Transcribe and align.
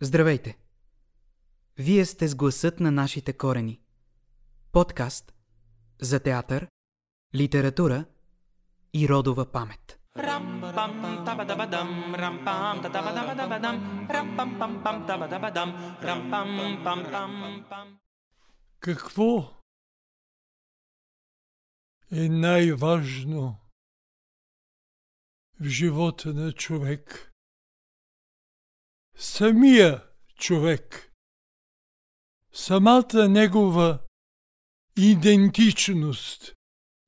Здравейте! 0.00 0.58
Вие 1.78 2.04
сте 2.04 2.28
с 2.28 2.34
гласът 2.34 2.80
на 2.80 2.90
нашите 2.90 3.32
корени. 3.32 3.80
Подкаст 4.72 5.34
за 6.00 6.20
театър, 6.20 6.68
литература 7.34 8.04
и 8.94 9.08
родова 9.08 9.52
памет. 9.52 10.00
Какво 18.80 19.52
е 22.12 22.28
най-важно 22.28 23.56
в 25.60 25.64
живота 25.64 26.34
на 26.34 26.52
човек? 26.52 27.35
Самия 29.18 30.04
човек, 30.38 31.12
самата 32.52 33.28
негова 33.28 33.98
идентичност, 34.96 36.54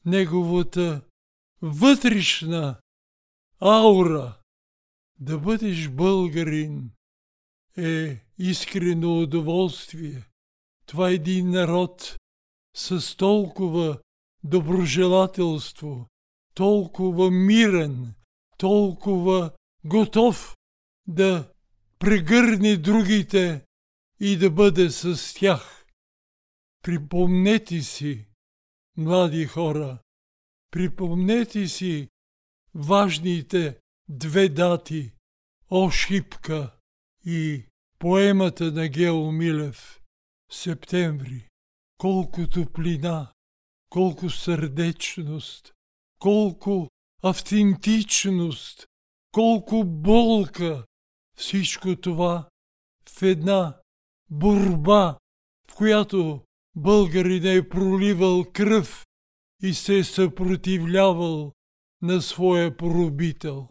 неговата 0.04 1.02
вътрешна 1.62 2.80
аура, 3.60 4.38
да 5.20 5.38
бъдеш 5.38 5.88
българин 5.88 6.90
е 7.76 8.24
искрено 8.38 9.22
удоволствие. 9.22 10.28
Това 10.86 11.10
е 11.10 11.14
един 11.14 11.50
народ 11.50 12.16
с 12.74 13.16
толкова 13.16 14.00
доброжелателство, 14.44 16.06
толкова 16.54 17.30
мирен, 17.30 18.14
толкова 18.58 19.50
готов 19.84 20.56
да 21.06 21.52
прегърне 21.98 22.76
другите 22.76 23.64
и 24.20 24.36
да 24.36 24.50
бъде 24.50 24.90
с 24.90 25.34
тях. 25.34 25.84
Припомнете 26.82 27.82
си, 27.82 28.26
млади 28.96 29.46
хора, 29.46 29.98
припомнете 30.70 31.68
си 31.68 32.08
важните 32.74 33.78
две 34.08 34.48
дати– 34.48 35.12
Ошипка 35.70 36.74
и 37.26 37.64
поемата 37.98 38.72
на 38.72 38.88
Гео 38.88 39.32
Милев– 39.32 40.00
Септември. 40.50 41.48
Колко 41.98 42.48
топлина, 42.48 43.32
колко 43.90 44.30
сърдечност, 44.30 45.72
колко 46.18 46.88
автентичност, 47.22 48.86
колко 49.32 49.84
болка 49.84 50.84
всичко 51.38 51.96
това 51.96 52.48
в 53.10 53.22
една 53.22 53.80
борба, 54.30 55.18
в 55.70 55.74
която 55.74 56.42
българин 56.76 57.46
е 57.46 57.68
проливал 57.68 58.44
кръв 58.52 59.06
и 59.62 59.74
се 59.74 59.98
е 59.98 60.04
съпротивлявал 60.04 61.52
на 62.02 62.22
своя 62.22 62.76
поробител. 62.76 63.68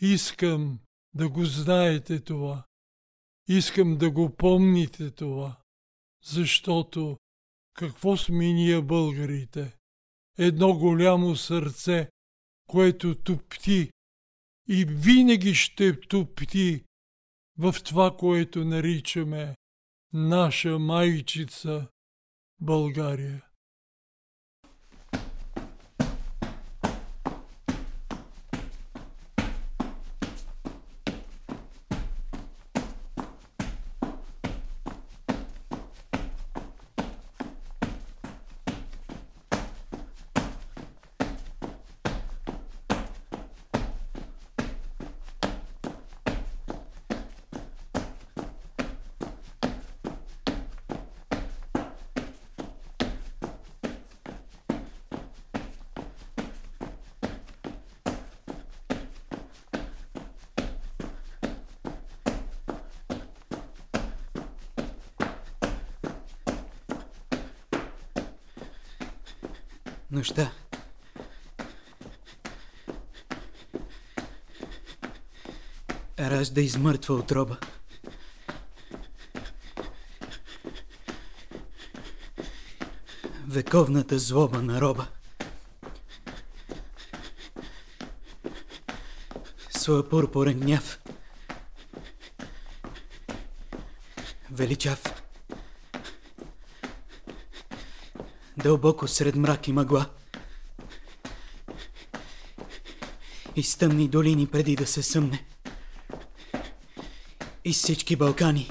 Искам 0.00 0.78
да 1.14 1.28
го 1.28 1.44
знаете 1.44 2.20
това. 2.20 2.64
Искам 3.48 3.98
да 3.98 4.10
го 4.10 4.36
помните 4.36 5.10
това. 5.10 5.56
Защото 6.24 7.18
какво 7.74 8.16
сме 8.16 8.52
ние 8.52 8.82
българите? 8.82 9.76
Едно 10.38 10.74
голямо 10.74 11.36
сърце, 11.36 12.10
което 12.66 13.14
топти 13.14 13.90
и 14.68 14.84
винаги 14.84 15.54
ще 15.54 16.00
топти 16.00 16.84
в 17.60 17.74
това, 17.84 18.16
което 18.16 18.64
наричаме 18.64 19.54
наша 20.12 20.78
майчица 20.78 21.86
България. 22.60 23.49
Нощта. 70.12 70.52
Ражда 76.18 76.60
измъртва 76.60 77.14
отроба. 77.14 77.58
Вековната 83.48 84.18
злоба 84.18 84.62
на 84.62 84.80
роба. 84.80 85.06
Своя 89.70 90.08
пурпурен 90.08 90.60
гняв. 90.60 90.98
Величав. 94.50 95.19
Дълбоко 98.62 99.08
сред 99.08 99.36
мрак 99.36 99.68
и 99.68 99.72
мъгла. 99.72 100.06
Из 103.56 103.76
тъмни 103.76 104.08
долини 104.08 104.46
преди 104.46 104.76
да 104.76 104.86
се 104.86 105.02
съмне. 105.02 105.44
Из 107.64 107.78
всички 107.78 108.16
Балкани. 108.16 108.70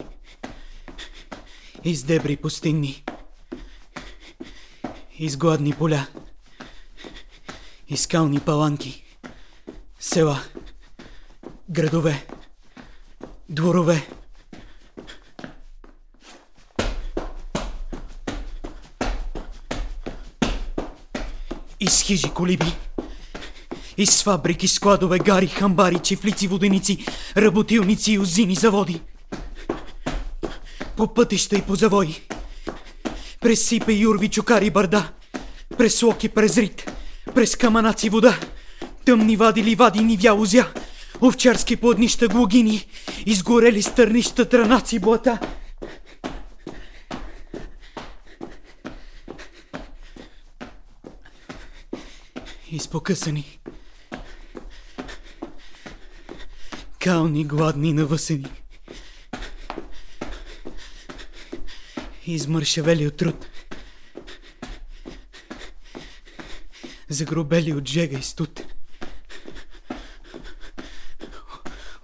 Из 1.83 2.03
дебри 2.03 2.37
пустинни. 2.37 3.03
Из 5.19 5.37
гладни 5.37 5.73
поля. 5.73 6.07
Из 7.87 8.01
скални 8.01 8.39
паланки. 8.39 9.03
Села. 9.99 10.39
Градове. 11.69 12.27
Дворове. 13.49 14.18
Из 21.89 22.01
хижи 22.01 22.29
колиби. 22.29 22.71
Из 23.97 24.21
фабрики, 24.21 24.67
складове, 24.67 25.17
гари, 25.17 25.47
хамбари, 25.47 25.99
чифлици, 26.03 26.47
воденици, 26.47 27.05
работилници 27.35 28.11
и 28.11 28.19
узини 28.19 28.55
заводи. 28.55 29.01
По 30.97 31.07
пътища 31.07 31.55
и 31.55 31.61
по 31.61 31.75
завои. 31.75 32.21
През 33.41 33.65
сипе, 33.65 33.93
юрви, 33.93 34.29
чукари, 34.29 34.69
бърда. 34.69 35.09
През 35.77 36.03
локи, 36.03 36.29
през 36.29 36.57
рит. 36.57 36.91
През 37.35 37.55
каманаци 37.55 38.09
вода. 38.09 38.37
Тъмни 39.05 39.35
вади, 39.35 39.63
ливади, 39.63 40.03
нивя, 40.03 40.33
узя. 40.33 40.67
Овчарски 41.21 41.75
плоднища, 41.75 42.27
глогини. 42.27 42.85
Изгорели 43.25 43.81
стърнища, 43.81 44.49
транаци, 44.49 44.99
блата. 44.99 45.39
Изпокъсани. 52.71 53.59
Кални, 56.99 57.45
гладни, 57.45 57.93
навъсени. 57.93 58.51
Измършавели 62.25 63.07
от 63.07 63.17
труд. 63.17 63.47
Загробели 67.09 67.73
от 67.73 67.87
жега 67.87 68.19
и 68.19 68.23
студ. 68.23 68.61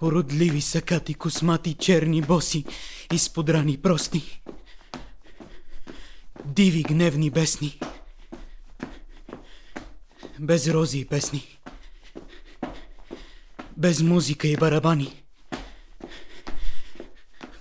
Уродливи 0.00 0.60
сакати, 0.60 1.14
космати, 1.14 1.74
черни 1.74 2.22
боси, 2.22 2.64
изподрани 3.12 3.76
прости. 3.76 4.42
Диви, 6.44 6.82
гневни, 6.82 7.30
бесни 7.30 7.78
без 10.40 10.68
рози 10.68 10.98
и 10.98 11.04
песни, 11.04 11.58
без 13.76 14.02
музика 14.02 14.48
и 14.48 14.56
барабани, 14.56 15.22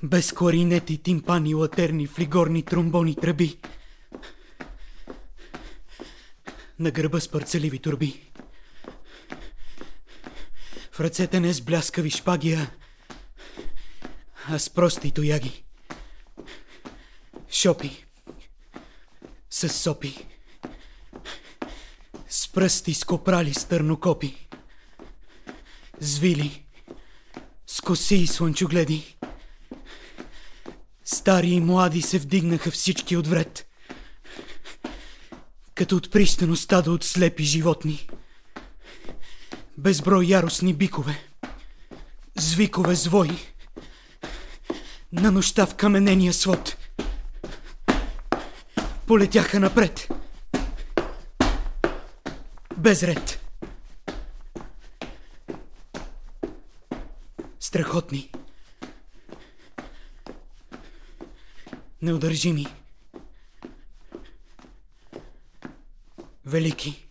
Без 0.04 0.32
кларинети, 0.32 0.98
тимпани, 0.98 1.56
латерни, 1.56 2.08
флигорни, 2.08 2.64
тромбони, 2.64 3.16
тръби. 3.16 3.58
На 6.80 6.92
гърба 6.92 7.20
с 7.20 7.28
парцеливи 7.28 7.80
турби. 7.80 8.32
В 10.92 11.00
ръцете 11.00 11.40
не 11.40 11.54
с 11.54 11.62
бляскави 11.62 12.10
шпаги, 12.10 12.54
а, 12.54 12.68
а 14.50 14.60
с 14.60 14.70
прости 14.70 15.12
тояги. 15.12 15.64
Шопи. 17.50 18.06
С 19.50 19.70
сопи. 19.70 20.35
Пръсти 22.56 22.94
скопрали 22.94 23.54
с 23.54 23.66
търнокопи. 23.66 24.48
С 26.00 26.18
вили. 26.18 26.66
С 27.68 27.82
коси 27.82 28.16
и 28.16 28.28
слънчогледи. 28.28 29.18
Стари 31.06 31.48
и 31.48 31.60
млади 31.60 32.02
се 32.02 32.20
вдигнаха 32.20 32.72
всички 32.72 33.18
отвред. 33.18 33.68
Като 35.74 35.96
от 35.96 36.12
пристано 36.12 36.56
стадо 36.56 36.94
от 36.94 37.04
слепи 37.04 37.44
животни. 37.44 38.10
Безброй 39.78 40.26
яростни 40.26 40.74
бикове. 40.74 41.24
Звикове 42.38 42.96
звои. 42.96 43.38
На 45.12 45.32
нощта 45.32 45.66
в 45.66 45.76
каменения 45.76 46.34
свод. 46.34 46.78
Полетяха 49.08 49.60
напред. 49.60 50.08
Без 52.86 53.04
ред. 53.04 53.40
Страхотни. 57.60 58.32
Неудържими. 62.02 62.68
Велики. 66.46 67.08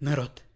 Народ. 0.00 0.46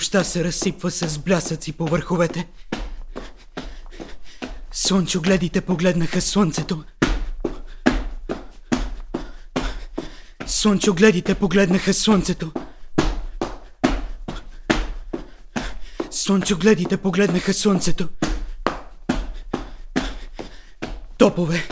Нощта 0.00 0.24
се 0.24 0.44
разсипва 0.44 0.90
с 0.90 1.18
блясъци 1.18 1.72
по 1.72 1.86
върховете. 1.86 2.48
Слънчогледите 4.72 5.60
погледнаха 5.60 6.20
слънцето. 6.20 6.84
Слънчогледите 10.46 11.34
погледнаха 11.34 11.94
слънцето. 11.94 12.52
Слънчогледите 16.10 16.96
погледнаха 16.96 17.54
слънцето. 17.54 18.08
Топове, 21.18 21.68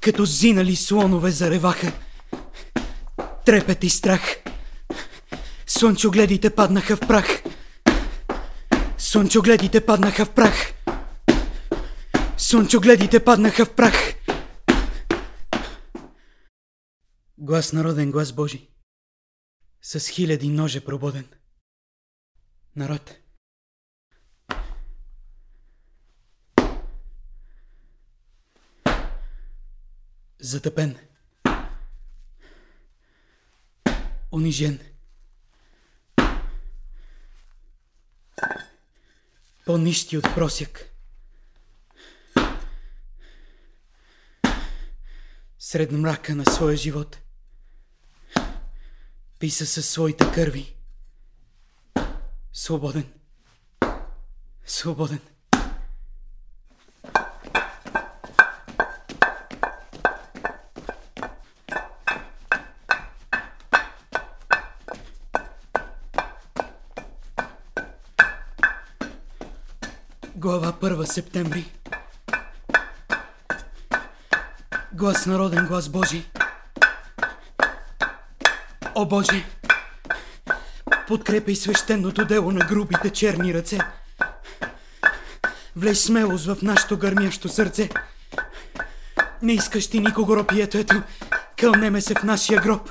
като 0.00 0.24
зинали 0.24 0.76
слонове 0.76 1.30
зареваха. 1.30 1.92
Трепет 3.44 3.84
и 3.84 3.90
страх. 3.90 4.39
Слънчогледите 5.80 6.54
паднаха 6.54 6.96
в 6.96 7.00
прах. 7.00 7.42
Слънчогледите 8.98 9.86
паднаха 9.86 10.24
в 10.24 10.34
прах. 10.34 10.72
Слънчогледите 12.38 13.24
паднаха 13.24 13.64
в 13.64 13.74
прах. 13.74 13.94
Глас 17.38 17.72
народен, 17.72 18.10
глас 18.10 18.32
Божи. 18.32 18.68
С 19.82 20.08
хиляди 20.08 20.48
ноже 20.48 20.84
прободен. 20.84 21.28
Народ. 22.76 23.16
Затъпен. 30.40 30.96
Унижен. 34.32 34.89
По-нищи 39.70 40.18
от 40.18 40.24
просяк. 40.34 40.94
Сред 45.58 45.92
мрака 45.92 46.34
на 46.34 46.44
своя 46.44 46.76
живот. 46.76 47.18
Писа 49.38 49.66
със 49.66 49.88
своите 49.88 50.32
кърви. 50.34 50.76
Свободен. 52.52 53.12
Свободен. 54.66 55.20
1 71.00 71.06
септември 71.06 71.72
Глас 74.92 75.26
народен, 75.26 75.66
глас 75.66 75.88
Божи. 75.88 76.24
О 78.94 79.06
Боже! 79.06 79.46
Подкрепяй 81.06 81.56
свещеното 81.56 82.24
дело 82.24 82.50
на 82.50 82.66
грубите 82.66 83.10
черни 83.10 83.54
ръце. 83.54 83.78
Влез 85.76 86.04
смелост 86.04 86.46
в 86.46 86.62
нашето 86.62 86.98
гърмящо 86.98 87.48
сърце. 87.48 87.88
Не 89.42 89.52
искаш 89.52 89.86
ти 89.86 90.00
никого 90.00 90.36
ропието, 90.36 90.78
ето, 90.78 91.02
кълнеме 91.60 92.00
се 92.00 92.14
в 92.14 92.22
нашия 92.22 92.60
гроб. 92.60 92.90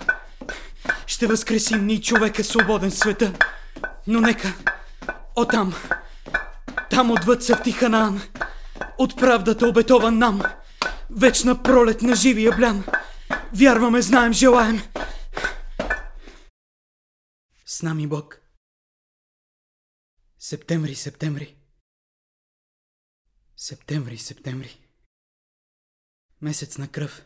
Ще 1.07 1.27
възкресим 1.27 1.85
ни 1.85 2.01
човека 2.01 2.44
свободен 2.44 2.91
света. 2.91 3.33
Но 4.07 4.21
нека, 4.21 4.53
о 5.35 5.47
там, 7.00 7.12
отвъд 7.12 7.44
се 7.44 7.56
в 7.56 7.63
Тиханан, 7.63 8.22
от 8.97 9.18
правдата 9.18 9.68
обетован 9.68 10.18
нам, 10.18 10.42
вечна 11.09 11.64
пролет 11.64 12.02
на 12.02 12.16
живия 12.16 12.57
блян. 12.57 12.83
Вярваме, 13.54 14.02
знаем, 14.02 14.33
желаем. 14.33 14.78
С 17.66 17.81
нами 17.81 18.07
Бог. 18.07 18.42
Септември, 20.40 20.95
септември. 20.95 21.56
Септември, 23.57 24.18
септември. 24.18 24.88
Месец 26.42 26.78
на 26.78 26.88
кръв. 26.88 27.26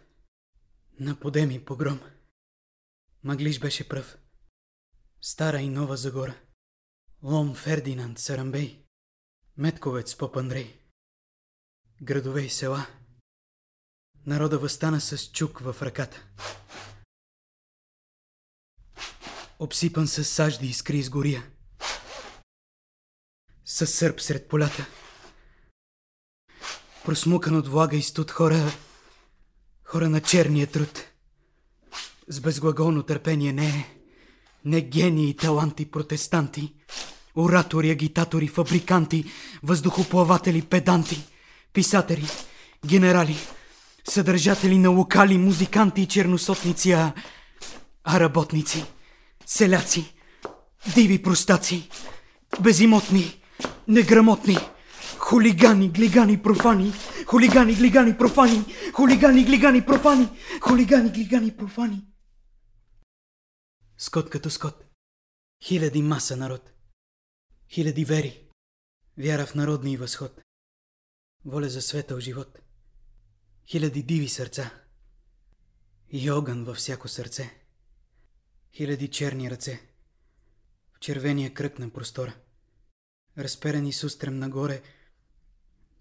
На 1.00 1.20
подеми 1.20 1.66
погром. 1.66 2.00
Маглиш 3.24 3.60
беше 3.60 3.90
пръв. 3.90 4.18
Стара 5.22 5.60
и 5.60 5.70
нова 5.70 5.98
Загора. 5.98 6.36
Лом 7.24 7.56
Фердинанд 7.56 8.20
Сарамбей. 8.20 8.83
Метковец 9.58 10.16
Поп 10.16 10.38
Андрей. 10.38 10.80
Градове 12.02 12.42
и 12.42 12.50
села. 12.50 12.88
Народа 14.26 14.60
възстана 14.60 15.02
с 15.02 15.32
чук 15.32 15.60
в 15.60 15.76
ръката. 15.82 16.24
Обсипан 19.60 20.08
с 20.08 20.24
сажди 20.24 20.68
искри 20.68 20.98
изгория. 20.98 21.44
С 23.66 23.88
сърп 23.88 24.22
сред 24.22 24.48
полята. 24.48 24.86
Просмукан 27.06 27.56
от 27.56 27.68
влага 27.68 27.98
и 27.98 28.02
студ 28.02 28.32
хора, 28.32 28.72
хора 29.84 30.10
на 30.10 30.22
черния 30.22 30.68
труд. 30.68 31.00
С 32.28 32.40
безглаголно 32.40 33.04
търпение 33.04 33.54
не, 33.54 33.98
не 34.66 34.82
гении, 34.82 35.38
таланти, 35.38 35.92
протестанти, 35.92 36.83
оратори, 37.36 37.90
агитатори, 37.90 38.48
фабриканти, 38.48 39.26
въздухоплаватели, 39.64 40.62
педанти, 40.62 41.28
писатели, 41.74 42.28
генерали, 42.86 43.38
съдържатели 44.10 44.78
на 44.78 44.90
локали, 44.90 45.38
музиканти 45.38 46.02
и 46.02 46.08
черносотници, 46.08 46.92
а, 46.92 47.14
а 48.04 48.20
работници, 48.20 48.86
селяци, 49.46 50.14
диви 50.96 51.22
простаци, 51.22 51.90
безимотни, 52.62 53.42
неграмотни, 53.88 54.58
хулигани, 55.18 55.90
глигани, 55.90 56.42
профани, 56.42 56.94
хулигани, 57.26 57.74
глигани, 57.74 58.18
профани, 58.18 58.66
хулигани, 58.94 59.44
глигани, 59.44 59.86
профани, 59.86 60.30
хулигани, 60.62 61.10
глигани, 61.10 61.58
профани. 61.58 62.02
Скот 63.98 64.30
като 64.30 64.50
скот. 64.50 64.84
Хиляди 65.64 66.02
маса 66.02 66.38
народ. 66.38 66.73
Хиляди 67.74 68.06
вери. 68.06 68.50
Вяра 69.18 69.46
в 69.46 69.56
народния 69.56 70.00
възход. 70.00 70.42
Воля 71.46 71.70
за 71.70 71.82
светъл 71.82 72.20
живот. 72.20 72.60
Хиляди 73.68 74.04
диви 74.04 74.30
сърца. 74.30 74.84
И 76.10 76.32
огън 76.32 76.64
във 76.64 76.78
всяко 76.78 77.08
сърце. 77.08 77.52
Хиляди 78.76 79.08
черни 79.08 79.52
ръце. 79.52 79.82
В 80.94 81.00
червения 81.00 81.54
кръг 81.54 81.80
на 81.80 81.90
простора. 81.90 82.36
Разперени 83.38 83.94
с 83.94 84.04
устрем 84.04 84.40
нагоре. 84.40 84.82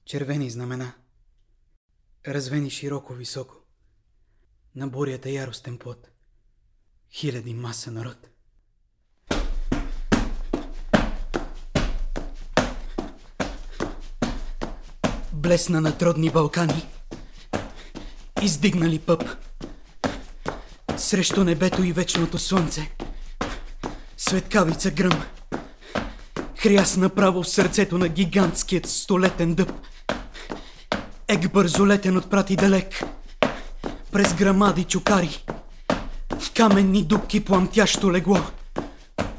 Червени 0.05 0.51
знамена. 0.51 0.95
Развени 2.27 2.71
широко 2.71 3.15
високо. 3.15 3.57
На 4.75 4.89
бурята 4.89 5.31
яростен 5.31 5.79
плод. 5.79 6.11
Хиляди 7.13 7.55
маса 7.55 7.91
народ. 7.91 8.32
Блесна 15.43 15.81
на 15.81 15.93
трудни 15.93 16.31
Балкани. 16.31 16.87
Издигнали 18.43 18.99
пъп. 18.99 19.25
Срещу 20.97 21.45
небето 21.45 21.83
и 21.83 21.93
вечното 21.93 22.39
слънце. 22.39 22.91
Светкавица 24.17 24.91
гръм. 24.91 25.23
Хряс 26.57 26.97
направо 26.97 27.43
в 27.43 27.49
сърцето 27.49 27.99
на 27.99 28.09
гигантският 28.09 28.87
столетен 28.87 29.55
дъб. 29.55 29.73
Ег 31.29 31.53
бързолетен 31.53 32.17
отпрати 32.17 32.57
далек. 32.57 33.03
През 34.13 34.35
грамади 34.35 34.85
чукари. 34.85 35.45
В 36.39 36.53
каменни 36.53 37.05
дубки 37.05 37.45
пламтящо 37.45 38.13
легло. 38.13 38.41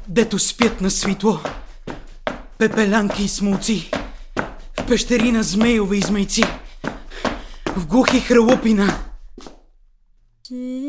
Дето 0.08 0.38
спят 0.38 0.80
на 0.80 0.90
светло. 0.90 1.40
Пепелянки 2.58 3.24
и 3.24 3.28
смолци. 3.28 3.90
Пещерина 4.88 5.42
змейове 5.42 5.98
и 5.98 6.02
змейци. 6.02 6.44
В 7.74 7.86
глухи 7.88 8.20
хралупина. 8.20 8.92
Женала 10.48 10.84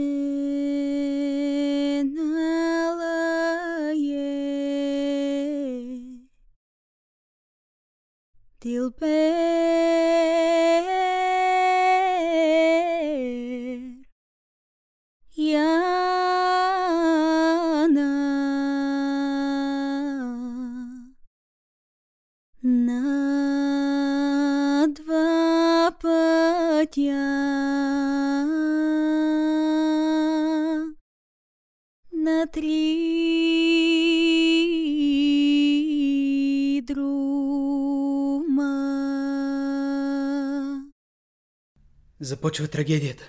Започва 42.26 42.68
трагедията. 42.68 43.24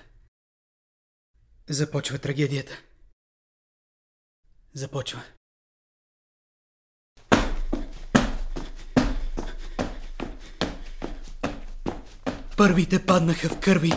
Започва 1.69 2.17
трагедията. 2.17 2.77
Започва. 4.73 5.23
Първите 12.57 13.05
паднаха 13.05 13.49
в 13.49 13.59
кърви. 13.59 13.91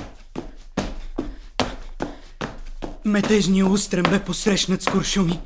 Метежният 3.04 3.70
устрем 3.70 4.02
бе 4.02 4.24
посрещнат 4.24 4.82
с 4.82 4.86
куршуми. 4.86 5.40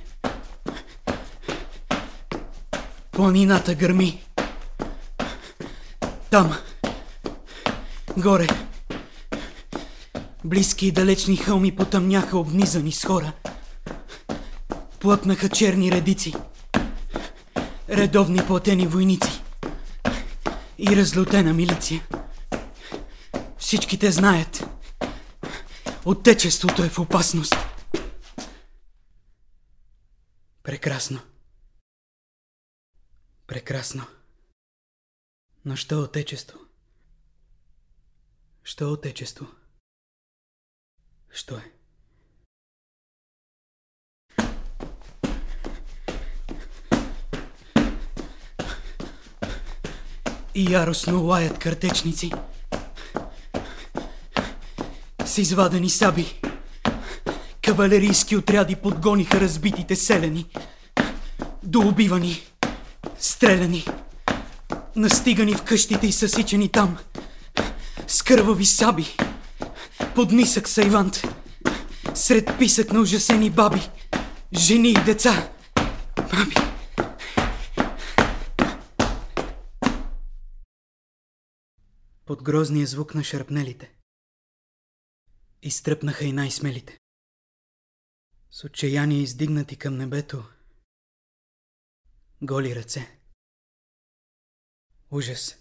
Планината 3.12 3.74
гърми. 3.74 4.24
Там, 6.30 6.56
горе, 8.16 8.63
близки 10.44 10.86
и 10.86 10.92
далечни 10.92 11.36
хълми 11.36 11.76
потъмняха 11.76 12.38
обнизани 12.38 12.92
с 12.92 13.04
хора. 13.04 13.32
Плъпнаха 15.00 15.48
черни 15.48 15.92
редици. 15.92 16.34
Редовни 17.88 18.46
платени 18.46 18.86
войници. 18.86 19.42
И 20.78 20.96
разлютена 20.96 21.52
милиция. 21.52 22.06
Всичките 23.58 24.10
знаят. 24.10 24.64
Отечеството 26.04 26.84
е 26.84 26.88
в 26.88 26.98
опасност. 26.98 27.54
Прекрасно. 30.62 31.20
Прекрасно. 33.46 34.06
Но 35.64 35.76
що 35.76 36.00
отечество? 36.00 36.58
Що 38.62 38.92
отечество? 38.92 39.46
Що 41.34 41.54
е? 41.54 41.62
И 50.54 50.64
яростно 50.70 51.22
лаят 51.22 51.58
картечници. 51.58 52.32
С 55.24 55.38
извадени 55.38 55.90
саби. 55.90 56.40
Кавалерийски 57.62 58.36
отряди 58.36 58.76
подгониха 58.76 59.40
разбитите 59.40 59.96
селени. 59.96 60.46
Доубивани. 61.62 62.42
Стреляни. 63.18 63.84
Настигани 64.96 65.54
в 65.54 65.62
къщите 65.62 66.06
и 66.06 66.12
съсичани 66.12 66.68
там. 66.68 66.98
С 68.06 68.22
кървави 68.22 68.66
саби. 68.66 69.16
Под 70.14 70.32
нисък 70.32 70.68
сайвант. 70.68 71.22
Сред 72.14 72.48
писък 72.58 72.92
на 72.92 73.00
ужасени 73.00 73.50
баби. 73.50 73.80
Жени 74.58 74.90
и 74.90 75.04
деца. 75.04 75.54
Маби. 76.32 76.54
Под 82.26 82.42
грозния 82.42 82.86
звук 82.86 83.14
на 83.14 83.24
шарпнелите. 83.24 83.94
Изтръпнаха 85.62 86.24
и 86.24 86.32
най-смелите. 86.32 86.98
С 88.50 88.64
отчаяние 88.64 89.22
издигнати 89.22 89.76
към 89.76 89.96
небето. 89.96 90.44
Голи 92.42 92.76
ръце. 92.76 93.18
Ужас. 95.10 95.56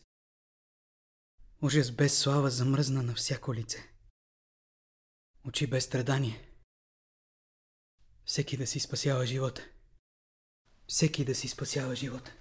Ужас 1.61 1.91
без 1.91 2.17
слава 2.17 2.49
замръзна 2.49 3.03
на 3.03 3.15
всяко 3.15 3.53
лице. 3.53 3.92
Очи 5.47 5.67
без 5.67 5.83
страдание. 5.83 6.49
Всеки 8.25 8.57
да 8.57 8.67
си 8.67 8.79
спасява 8.79 9.25
живота. 9.25 9.69
Всеки 10.87 11.25
да 11.25 11.35
си 11.35 11.47
спасява 11.47 11.95
живота. 11.95 12.33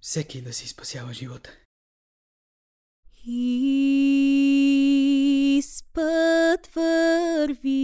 Всеки 0.00 0.42
да 0.42 0.52
си 0.52 0.68
спасява 0.68 1.14
живота. 1.14 1.50
Из 3.24 3.42
път 5.82 6.66
върви 6.66 7.78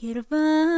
керван, 0.00 0.68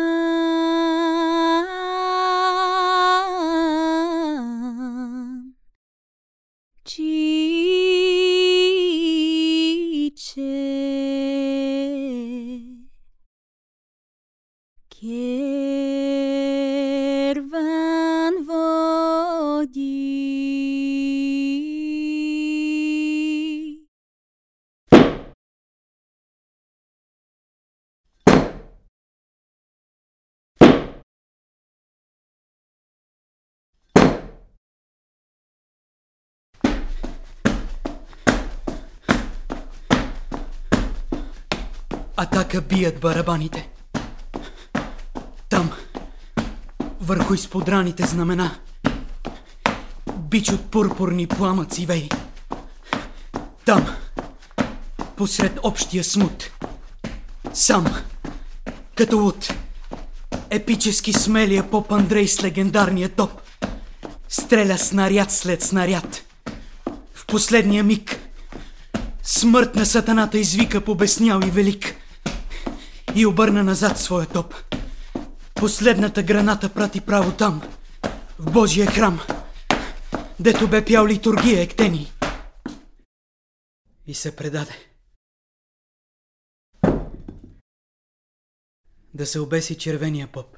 Атака 42.22 42.60
бият 42.60 43.00
барабаните. 43.00 43.68
Там, 45.48 45.70
върху 47.00 47.34
изподраните 47.34 48.06
знамена. 48.06 48.50
Бич 50.16 50.48
от 50.48 50.70
пурпурни 50.70 51.26
пламъци 51.26 51.86
вей. 51.86 52.08
Там, 53.64 53.86
посред 55.16 55.58
общия 55.62 56.04
смут, 56.04 56.50
сам, 57.52 57.86
като 58.94 59.18
луд, 59.18 59.54
епически 60.50 61.12
смелия 61.12 61.70
поп 61.70 61.92
Андрей 61.92 62.28
с 62.28 62.42
легендарния 62.42 63.08
топ, 63.08 63.30
стреля 64.28 64.78
снаряд 64.78 65.30
след 65.30 65.62
снаряд. 65.62 66.24
В 67.14 67.26
последния 67.26 67.84
миг, 67.84 68.20
смърт 69.22 69.74
на 69.74 69.86
сатаната 69.86 70.38
извика 70.38 70.80
побеснял 70.80 71.40
и 71.46 71.50
велик 71.50 71.99
и 73.16 73.26
обърна 73.26 73.64
назад 73.64 73.98
своя 73.98 74.26
топ. 74.28 74.54
Последната 75.54 76.22
граната 76.22 76.74
прати 76.74 77.00
право 77.00 77.36
там, 77.36 77.62
в 78.38 78.52
Божия 78.52 78.86
храм, 78.86 79.20
дето 80.40 80.68
бе 80.68 80.84
пял 80.84 81.06
литургия 81.06 81.62
ектени. 81.62 82.12
И 84.06 84.14
се 84.14 84.36
предаде. 84.36 84.90
Да 89.14 89.26
се 89.26 89.40
обеси 89.40 89.78
червения 89.78 90.32
поп. 90.32 90.56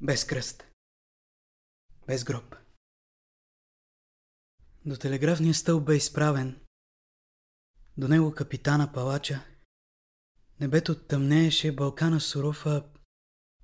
Без 0.00 0.24
кръст. 0.24 0.64
Без 2.06 2.24
гроб. 2.24 2.56
До 4.86 4.96
телеграфния 4.96 5.54
стълб 5.54 5.84
бе 5.84 5.96
изправен. 5.96 6.60
До 7.96 8.08
него 8.08 8.34
капитана 8.34 8.92
палача. 8.92 9.51
Небето 10.62 10.94
тъмнееше, 10.94 11.74
Балкана 11.74 12.20
суров, 12.20 12.66
а 12.66 12.84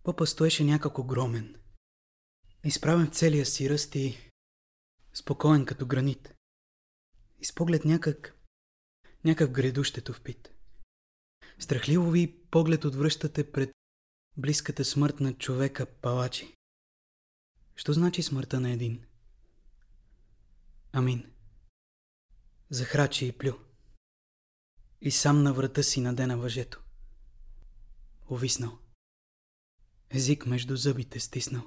попа 0.03 0.27
стоеше 0.27 0.65
някак 0.65 0.99
огромен. 0.99 1.61
Изправен 2.65 3.07
в 3.07 3.15
целия 3.15 3.47
си 3.47 3.71
ръст 3.71 3.95
и 3.95 4.31
спокоен 5.15 5.67
като 5.67 5.87
гранит. 5.87 6.35
И 7.41 7.45
с 7.45 7.55
поглед 7.55 7.85
някак, 7.85 8.37
някак 9.25 9.51
гредущето 9.51 10.13
впит. 10.13 10.51
Страхливо 11.59 12.11
ви 12.11 12.41
поглед 12.51 12.85
отвръщате 12.85 13.53
пред 13.53 13.71
близката 14.37 14.85
смърт 14.85 15.21
на 15.21 15.35
човека 15.35 15.87
палачи. 15.87 16.55
Що 17.77 17.93
значи 17.93 18.23
смъртта 18.23 18.61
на 18.61 18.71
един? 18.71 19.05
Амин. 20.93 21.33
Захрачи 22.71 23.27
и 23.27 23.33
плю. 23.33 23.53
И 25.01 25.11
сам 25.11 25.43
на 25.43 25.53
врата 25.53 25.83
си 25.83 26.01
надена 26.01 26.39
въжето. 26.39 26.83
Овиснал. 28.31 28.79
Език 30.11 30.47
между 30.47 30.77
зъбите 30.77 31.21
стиснал. 31.21 31.63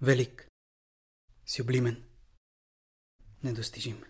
Велик. 0.00 0.48
Сюблимен. 1.46 2.04
Недостижим. 3.42 4.02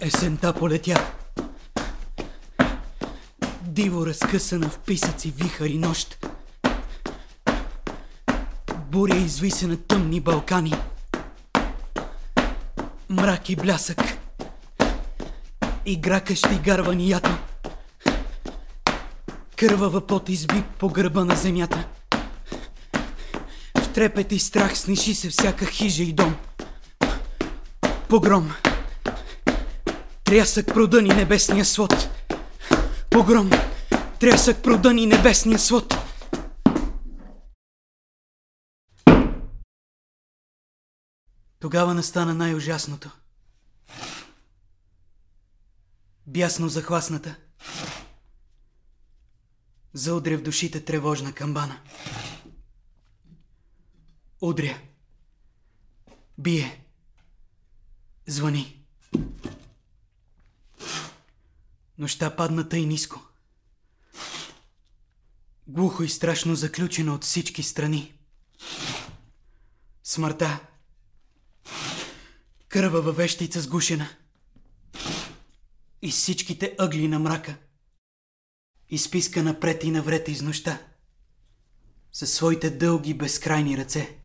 Есента 0.00 0.54
полетя. 0.58 0.96
Диво 3.62 4.06
разкъсана 4.06 4.70
в 4.70 4.84
писъци 4.84 5.30
вихари 5.30 5.78
нощ. 5.78 6.26
Буря 8.90 9.16
извиса 9.16 9.68
на 9.68 9.82
тъмни 9.86 10.20
Балкани. 10.20 10.72
Мрак 13.10 13.48
и 13.48 13.56
блясък. 13.56 13.98
Игра 15.86 16.20
къщи 16.20 16.58
гарванията. 16.64 17.38
Кървава 19.56 20.06
пот 20.06 20.28
изби 20.28 20.62
по 20.78 20.88
гърба 20.88 21.24
на 21.24 21.36
земята. 21.36 21.84
В 23.74 23.88
трепет 23.88 24.32
и 24.32 24.38
страх 24.38 24.78
сниши 24.78 25.14
се 25.14 25.28
всяка 25.28 25.66
хижа 25.66 26.02
и 26.02 26.12
дом. 26.12 26.36
Погром. 28.08 28.52
Трясък 30.24 30.66
продъни 30.66 31.08
небесния 31.08 31.64
свод. 31.64 32.08
Погром. 33.10 33.50
Трясък 34.20 34.62
продъни 34.62 35.06
небесния 35.06 35.58
свод. 35.58 35.97
Тогава 41.68 41.94
настана 41.94 42.34
най-ужасното. 42.34 43.10
Бясно 46.26 46.68
захласната. 46.68 47.36
Заудря 49.92 50.38
в 50.38 50.42
душите 50.42 50.84
тревожна 50.84 51.32
камбана. 51.32 51.80
Удря. 54.40 54.80
Бие. 56.38 56.84
Звъни. 58.26 58.84
Нощта 61.98 62.36
падна 62.36 62.68
тъй 62.68 62.86
ниско. 62.86 63.22
Глухо 65.66 66.02
и 66.02 66.08
страшно 66.08 66.54
заключено 66.54 67.14
от 67.14 67.24
всички 67.24 67.62
страни. 67.62 68.18
Смъртта. 70.04 70.68
Кървава 72.68 73.12
вещица 73.12 73.60
сгушена. 73.60 74.08
И 76.02 76.10
всичките 76.10 76.76
ъгли 76.78 77.08
на 77.08 77.18
мрака. 77.18 77.58
Изписка 78.88 79.42
напред 79.42 79.84
и 79.84 79.90
навред 79.90 80.28
из 80.28 80.42
нощта. 80.42 80.92
Със 82.12 82.34
своите 82.34 82.70
дълги 82.70 83.14
безкрайни 83.14 83.78
ръце. 83.78 84.22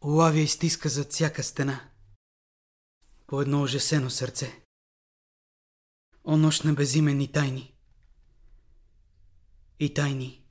Улавя 0.00 0.38
и 0.38 0.48
стиска 0.48 0.88
зад 0.88 1.12
всяка 1.12 1.42
стена. 1.42 1.90
По 3.26 3.42
едно 3.42 3.62
ужасено 3.62 4.10
сърце. 4.10 4.62
О 6.24 6.36
нощ 6.36 6.64
на 6.64 6.74
безименни 6.74 7.32
тайни. 7.32 7.74
И 9.78 9.94
тайни. 9.94 10.44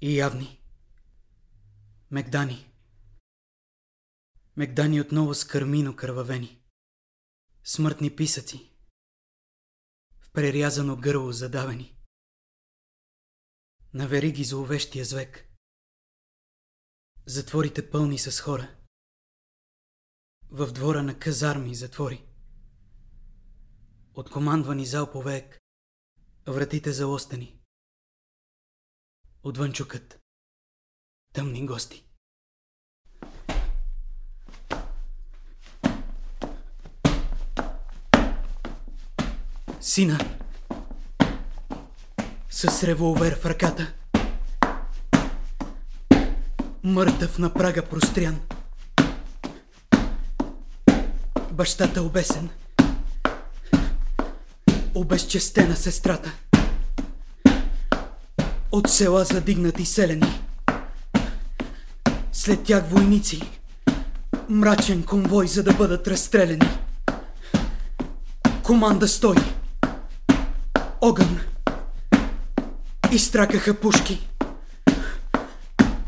И 0.00 0.18
явни. 0.18 0.60
Мегдани. 2.10 2.71
Мегдани 4.56 5.00
отново 5.00 5.34
с 5.34 5.44
кърмино 5.44 5.96
кървавени. 5.96 6.62
Смъртни 7.64 8.16
писъци. 8.16 8.70
В 10.20 10.30
прерязано 10.32 10.96
гърло 10.96 11.32
задавени. 11.32 11.98
На 13.94 14.08
вериги 14.08 14.44
зловещия 14.44 15.04
звек. 15.04 15.48
Затворите 17.26 17.90
пълни 17.90 18.18
с 18.18 18.40
хора. 18.40 18.78
В 20.50 20.72
двора 20.72 21.02
на 21.02 21.18
казарми 21.18 21.74
затвори. 21.74 22.28
От 24.14 24.30
командвани 24.30 24.86
залповек. 24.86 25.60
Вратите 26.46 26.92
залостени. 26.92 27.60
Отвън 29.42 29.72
чукат. 29.72 30.20
Тъмни 31.32 31.66
гости. 31.66 32.11
Сина. 39.84 40.18
С 42.50 42.84
револвер 42.84 43.38
в 43.42 43.46
ръката. 43.46 43.92
Мъртъв 46.84 47.38
на 47.38 47.54
прага 47.54 47.82
прострян. 47.82 48.40
Бащата 51.52 52.02
обесен. 52.02 52.48
Обезчестена 54.94 55.76
сестрата. 55.76 56.32
От 58.72 58.90
села 58.90 59.24
задигнати 59.24 59.84
селени. 59.84 60.40
След 62.32 62.62
тях 62.62 62.84
войници. 62.88 63.42
Мрачен 64.48 65.02
конвой, 65.02 65.46
за 65.46 65.62
да 65.62 65.74
бъдат 65.74 66.08
разстреляни. 66.08 66.68
Команда 68.62 69.08
стой! 69.08 69.36
Огън! 71.04 71.40
Изтракаха 73.12 73.74
пушки. 73.74 74.28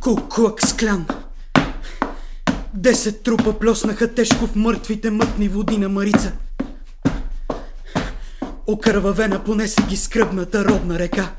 Куклък 0.00 0.66
склян. 0.66 1.06
Десет 2.74 3.22
трупа 3.22 3.58
плеснаха 3.58 4.14
тежко 4.14 4.46
в 4.46 4.56
мъртвите 4.56 5.10
мътни 5.10 5.48
води 5.48 5.78
на 5.78 5.88
Марица. 5.88 6.32
Окървавена 8.66 9.44
понесе 9.44 9.82
ги 9.88 9.96
скръбната 9.96 10.64
родна 10.64 10.98
река. 10.98 11.32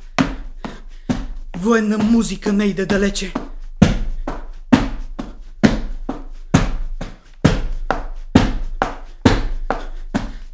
Военна 1.58 1.98
музика 1.98 2.54
не 2.54 2.66
иде 2.66 2.86
далече. 2.86 3.34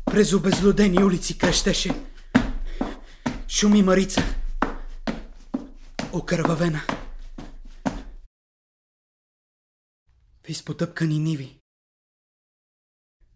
През 0.06 0.34
обезлюдени 0.34 1.04
улици 1.04 1.38
крещеше. 1.38 1.92
Шуми 3.54 3.84
Марица. 3.84 4.22
Окървавена. 6.14 6.82
В 10.44 10.50
изпотъпкани 10.50 11.20
ниви. 11.20 11.60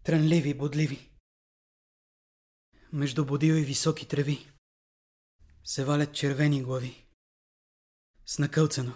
Трънливи, 0.02 0.54
бодливи. 0.54 1.10
Между 2.92 3.26
бодива 3.26 3.60
и 3.60 3.64
високи 3.64 4.08
треви. 4.08 4.52
Се 5.64 5.84
валят 5.84 6.14
червени 6.14 6.62
глави. 6.62 7.06
С 8.26 8.38
накълцано. 8.38 8.94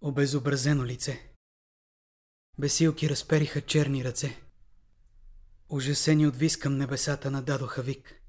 Обезобразено 0.00 0.84
лице. 0.84 1.32
Бесилки 2.58 3.10
разпериха 3.10 3.66
черни 3.66 4.04
ръце. 4.04 4.42
Ужасени 5.68 6.26
от 6.26 6.36
вис 6.36 6.56
към 6.56 6.76
небесата 6.76 7.30
нададоха 7.30 7.82
вик. 7.82 8.25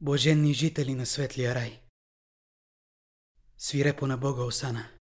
Блаженни 0.00 0.52
жители 0.54 0.94
на 0.94 1.06
светлия 1.06 1.54
рай. 1.54 1.82
Свирепо 3.58 4.06
на 4.06 4.18
Бога 4.18 4.42
осана. 4.42 4.98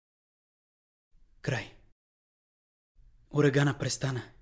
Край. 1.41 1.78
Урагана 3.30 3.78
престана. 3.80 4.34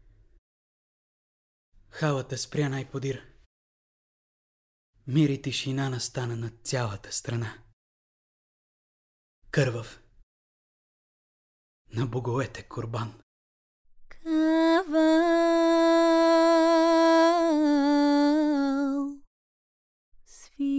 Халата 1.90 2.38
спря 2.38 2.70
най-подир. 2.70 3.34
Мир 5.08 5.30
и 5.30 5.42
тишина 5.42 5.90
настана 5.90 6.36
над 6.36 6.68
цялата 6.68 7.12
страна. 7.12 7.64
Кървав. 9.52 10.02
На 11.88 12.08
боговете 12.08 12.68
Курбан. 12.68 13.22
Кавал 14.10 15.27
свири 20.58 20.74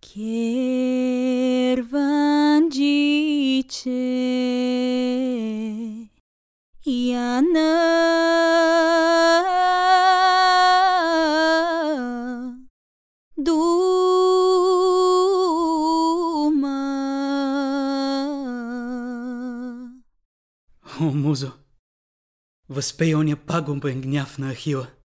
керванджиче 0.00 0.68
Яна 6.84 7.74
дума 13.36 13.78
О, 21.00 21.04
музо! 21.12 21.52
Възпей 22.68 23.14
оня 23.14 23.36
пагубен 23.36 24.00
гняв 24.02 24.38
на 24.38 24.50
Ахила. 24.50 24.97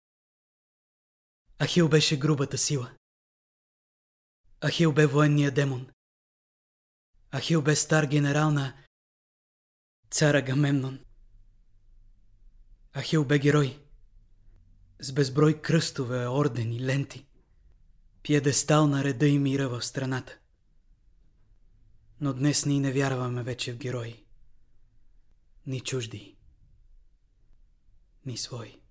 Ахил 1.64 1.90
беше 1.90 2.18
грубата 2.18 2.58
сила. 2.58 2.92
Ахил 4.62 4.94
бе 4.94 5.08
военния 5.08 5.52
демон. 5.52 5.88
Ахил 7.32 7.62
бе 7.62 7.76
стар 7.76 8.06
генерал 8.06 8.52
на 8.52 8.74
цара 10.10 10.42
Гамемнон. 10.42 11.00
Ахил 12.94 13.26
бе 13.26 13.40
герой. 13.40 13.80
С 15.00 15.12
безброй 15.12 15.62
кръстове, 15.62 16.28
ордени, 16.28 16.86
ленти. 16.86 17.28
Пиедестал 18.24 18.88
на 18.88 19.04
реда 19.04 19.28
и 19.28 19.38
мира 19.38 19.70
в 19.70 19.82
страната. 19.82 20.40
Но 22.20 22.34
днес 22.34 22.66
ние 22.66 22.80
не 22.80 22.92
вярваме 22.92 23.44
вече 23.44 23.74
в 23.74 23.78
герои. 23.78 24.26
Ни 25.66 25.80
чужди, 25.80 26.38
ни 28.26 28.38
свои. 28.38 28.83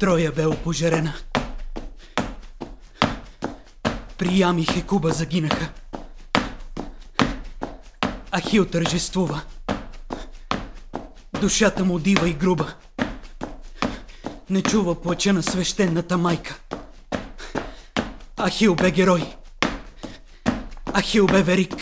Троя 0.00 0.32
бе 0.32 0.46
опожарена. 0.46 1.14
Приям 4.18 4.58
и 4.58 4.64
Хекуба 4.64 5.12
загинаха. 5.12 5.68
Ахил 8.30 8.66
тържествува. 8.66 9.42
Душата 11.40 11.84
му 11.84 11.98
дива 11.98 12.28
и 12.28 12.32
груба. 12.32 12.74
Не 14.50 14.62
чува 14.62 15.02
плача 15.02 15.32
на 15.32 15.42
свещената 15.42 16.18
майка. 16.18 16.58
Ахил 18.36 18.74
бе 18.74 18.90
герой. 18.90 19.34
Ахил 20.94 21.26
бе 21.26 21.42
верик. 21.42 21.76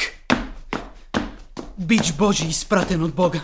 Бич 1.78 2.12
Божий 2.12 2.48
изпратен 2.48 3.02
от 3.02 3.14
Бога. 3.14 3.40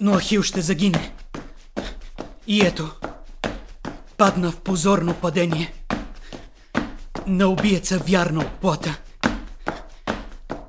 Но 0.00 0.14
Ахил 0.14 0.42
ще 0.42 0.60
загине. 0.60 1.12
И 2.50 2.60
ето, 2.66 2.90
падна 4.16 4.50
в 4.50 4.56
позорно 4.56 5.14
падение. 5.14 5.72
На 7.26 7.46
убиеца 7.46 7.98
вярна 7.98 8.40
от 8.40 8.52
плата. 8.60 8.98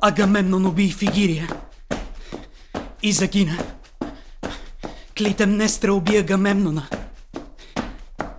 Агамемнон 0.01 0.65
уби 0.65 0.91
Фигирия. 0.91 1.49
И 3.01 3.11
загина. 3.11 3.57
Клитемнестра 5.17 5.93
уби 5.93 6.17
Агамемнона. 6.17 6.87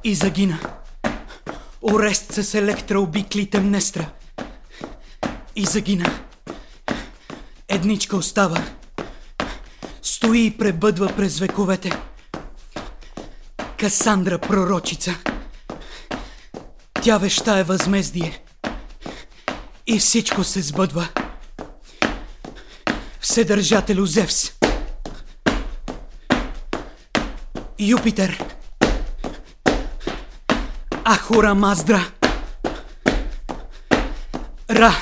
И 0.04 0.14
загина. 0.14 0.58
Орест 1.82 2.32
с 2.32 2.54
Електра 2.54 3.00
уби 3.00 3.24
Клитемнестра. 3.24 4.06
И 5.56 5.64
загина. 5.64 6.06
Едничка 7.68 8.16
остава. 8.16 8.58
Стои 10.02 10.46
и 10.46 10.58
пребъдва 10.58 11.08
през 11.16 11.38
вековете. 11.38 12.11
Касандра 13.82 14.38
пророчица. 14.38 15.14
Тя 17.02 17.18
веща 17.18 17.58
е 17.58 17.62
възмездие. 17.62 18.42
И 19.86 19.98
всичко 19.98 20.44
се 20.44 20.62
сбъдва. 20.62 21.08
Вседържателю 23.20 24.06
Зевс. 24.06 24.52
Юпитер. 27.78 28.44
Ахура 31.04 31.54
Маздра. 31.54 32.10
Ра. 34.70 34.92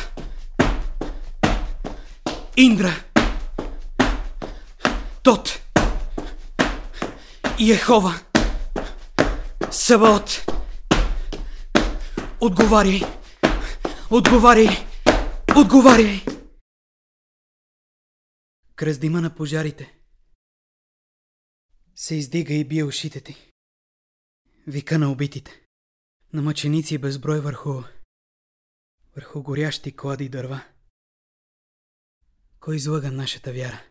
Индра. 2.57 2.95
Тот. 5.23 5.59
Ехова. 7.61 8.30
Саваот. 9.91 10.47
Отговаряй. 12.41 13.01
Отговаряй. 14.11 14.69
Отговаряй. 15.57 16.25
Кръс 18.75 18.99
дима 18.99 19.21
на 19.21 19.35
пожарите 19.35 19.99
се 21.95 22.15
издига 22.15 22.55
и 22.55 22.65
бие 22.65 22.85
ушите 22.85 23.21
ти. 23.21 23.53
Вика 24.67 24.99
на 24.99 25.11
убитите. 25.11 25.67
На 26.33 26.43
мъченици 26.43 26.99
безброй 26.99 27.41
върху... 27.41 27.83
върху 29.17 29.43
горящи 29.43 29.97
клади 29.97 30.29
дърва. 30.29 30.65
Кой 32.61 32.77
излага 32.77 33.11
нашата 33.11 33.53
вяра? 33.53 33.85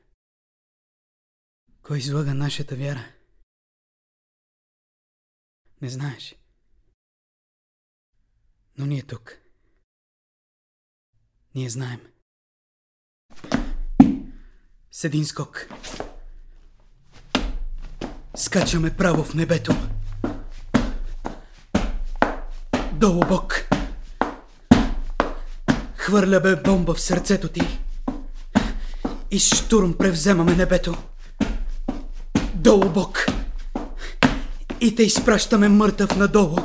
Кой 1.81 1.97
излага 1.97 2.33
нашата 2.33 2.75
вяра? 2.75 3.18
Не 5.81 5.89
знаеш. 5.89 6.35
Но 8.77 8.85
ние 8.85 9.01
тук. 9.01 9.37
Ние 11.55 11.69
знаем. 11.69 11.99
С 14.91 15.03
един 15.03 15.25
скок. 15.25 15.67
Скачаме 18.35 18.97
право 18.97 19.23
в 19.23 19.33
небето. 19.33 19.73
Долу 22.93 23.19
бок. 23.19 23.69
Хвърля 25.95 26.39
бе 26.39 26.55
бомба 26.55 26.93
в 26.93 27.01
сърцето 27.01 27.49
ти. 27.49 27.61
И 29.31 29.39
с 29.39 29.55
штурм 29.55 29.97
превземаме 29.97 30.55
небето. 30.55 30.97
Долу 32.55 32.89
бок. 32.89 33.38
И 34.81 34.95
те 34.95 35.03
изпращаме 35.03 35.69
мъртъв 35.69 36.17
надолу. 36.17 36.57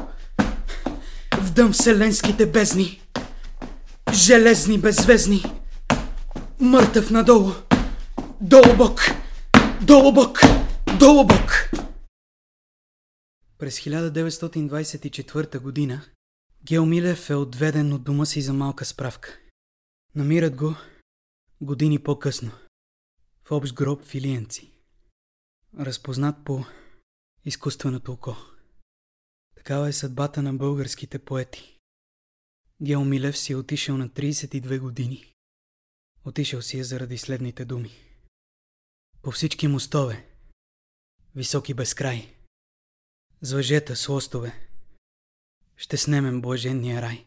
В 1.41 1.53
дъм 1.55 1.73
вселенските 1.73 2.51
бездни. 2.51 3.01
Железни 4.13 4.79
беззвездни. 4.79 5.43
Мъртъв 6.61 7.11
надолу. 7.11 7.53
Долу 8.41 8.77
бок. 8.77 9.01
Долу 9.83 10.13
бок. 10.13 10.41
Долу 10.99 11.27
бок. 11.27 11.71
През 13.59 13.81
1924 13.81 15.59
година 15.59 16.03
Гео 16.65 16.87
Милев 16.87 17.31
е 17.31 17.35
отведен 17.35 17.93
от 17.93 18.05
дома 18.05 18.25
си 18.25 18.43
за 18.43 18.53
малка 18.53 18.85
справка. 18.85 19.39
Намират 20.15 20.57
го 20.57 20.75
години 21.61 21.99
по-късно. 21.99 22.51
В 23.45 23.53
общ 23.53 23.75
гроб 23.75 24.05
в 24.05 24.15
Илиенци. 24.15 24.73
Разпознат 25.81 26.37
по 26.45 26.65
изкуственото 27.45 28.13
око. 28.13 28.37
Такава 29.57 29.89
е 29.89 29.93
съдбата 29.93 30.43
на 30.43 30.55
българските 30.55 31.19
поети. 31.19 31.79
Гео 32.83 33.05
Милев 33.05 33.39
си 33.39 33.53
е 33.53 33.57
отишъл 33.57 33.97
на 33.97 34.09
32 34.09 34.81
години. 34.81 35.35
Отишъл 36.25 36.63
си 36.63 36.79
е 36.79 36.85
заради 36.85 37.19
следните 37.19 37.65
думи. 37.65 37.91
По 39.23 39.31
всички 39.31 39.69
мостове, 39.69 40.31
високи 41.35 41.75
безкрай, 41.75 42.37
с 43.41 43.53
въжета, 43.53 43.97
с 43.97 44.09
лостове, 44.09 44.69
ще 45.77 45.97
снемем 45.97 46.41
блаженния 46.41 47.03
рай. 47.03 47.27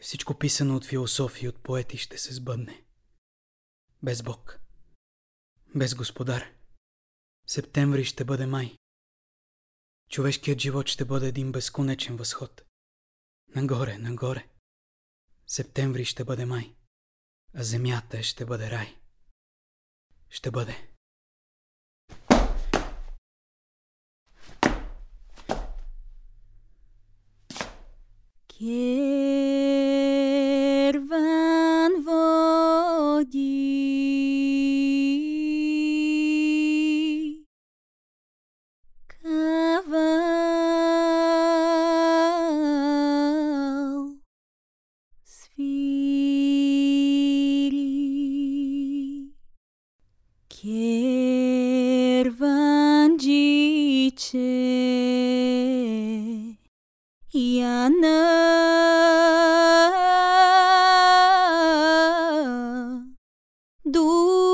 Всичко 0.00 0.38
писано 0.38 0.76
от 0.76 0.86
философии, 0.86 1.48
от 1.48 1.62
поети 1.62 1.98
ще 1.98 2.18
се 2.18 2.34
сбъдне. 2.34 2.84
Без 4.02 4.22
Бог. 4.22 4.60
Без 5.74 5.94
Господар. 5.94 6.44
Септември 7.46 8.04
ще 8.04 8.24
бъде 8.24 8.46
май. 8.46 8.76
Човешкият 10.12 10.60
живот 10.60 10.88
ще 10.88 11.04
бъде 11.04 11.26
един 11.28 11.52
безконечен 11.52 12.16
възход. 12.16 12.62
Нагоре, 13.54 13.98
нагоре. 13.98 14.48
Септември 15.46 16.04
ще 16.04 16.24
бъде 16.24 16.44
май, 16.44 16.74
а 17.54 17.62
земята 17.62 18.22
ще 18.22 18.44
бъде 18.44 18.70
рай. 18.70 18.96
Ще 20.30 20.50
бъде. 20.50 20.88
Керван 28.48 29.71
Дума 63.92 64.51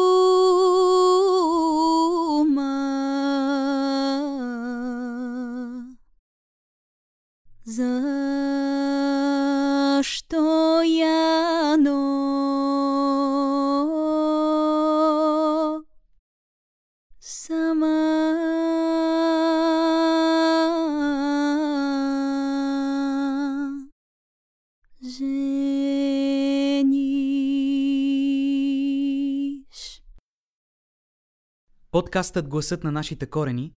Подкастът 31.99 32.49
Гласът 32.49 32.85
на 32.85 32.93
нашите 32.93 33.27
корени 33.27 33.73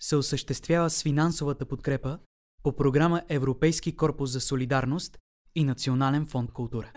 се 0.00 0.16
осъществява 0.16 0.90
с 0.90 1.02
финансовата 1.02 1.66
подкрепа 1.66 2.18
по 2.62 2.76
програма 2.76 3.22
Европейски 3.28 3.96
корпус 3.96 4.30
за 4.30 4.40
солидарност 4.40 5.18
и 5.54 5.64
Национален 5.64 6.26
фонд 6.26 6.52
култура. 6.52 6.92